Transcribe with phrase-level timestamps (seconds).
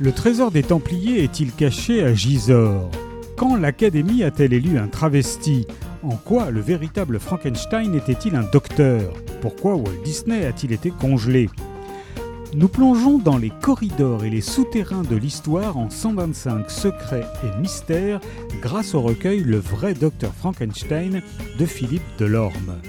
[0.00, 2.90] Le trésor des Templiers est-il caché à Gisors?
[3.36, 5.68] Quand l'Académie a-t-elle élu un travesti?
[6.02, 9.12] En quoi le véritable Frankenstein était-il un docteur?
[9.40, 11.48] Pourquoi Walt Disney a-t-il été congelé?
[12.54, 18.20] Nous plongeons dans les corridors et les souterrains de l'histoire en 125 secrets et mystères
[18.60, 21.22] grâce au recueil Le vrai docteur Frankenstein
[21.56, 22.80] de Philippe Delorme.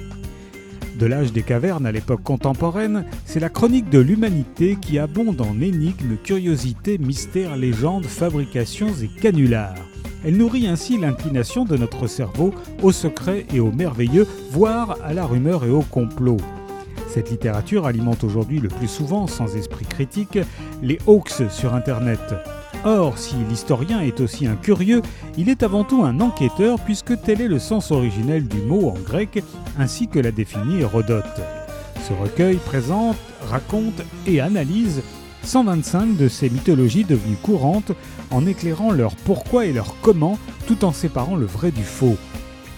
[0.99, 5.59] De l'âge des cavernes à l'époque contemporaine, c'est la chronique de l'humanité qui abonde en
[5.59, 9.75] énigmes, curiosités, mystères, légendes, fabrications et canulars.
[10.23, 15.25] Elle nourrit ainsi l'inclination de notre cerveau au secret et au merveilleux, voire à la
[15.25, 16.37] rumeur et au complot.
[17.09, 20.39] Cette littérature alimente aujourd'hui le plus souvent, sans esprit critique,
[20.81, 22.35] les hoax sur Internet.
[22.83, 25.01] Or, si l'historien est aussi un curieux,
[25.37, 28.99] il est avant tout un enquêteur puisque tel est le sens originel du mot en
[28.99, 29.43] grec
[29.79, 31.41] ainsi que l'a défini Hérodote.
[32.07, 33.17] Ce recueil présente,
[33.49, 35.01] raconte et analyse
[35.43, 37.91] 125 de ces mythologies devenues courantes
[38.31, 42.17] en éclairant leur pourquoi et leur comment tout en séparant le vrai du faux.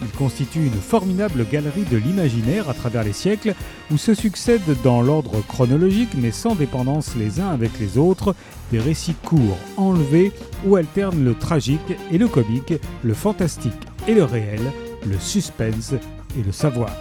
[0.01, 3.55] Il constitue une formidable galerie de l'imaginaire à travers les siècles
[3.91, 8.35] où se succèdent dans l'ordre chronologique mais sans dépendance les uns avec les autres
[8.71, 10.31] des récits courts, enlevés
[10.65, 11.79] où alternent le tragique
[12.11, 13.73] et le comique, le fantastique
[14.07, 14.61] et le réel,
[15.05, 15.93] le suspense
[16.37, 16.91] et le savoir.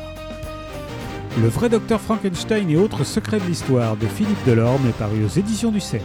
[1.43, 5.39] Le vrai docteur Frankenstein et autres secrets de l'histoire de Philippe Delorme est paru aux
[5.39, 6.01] éditions du Cerf.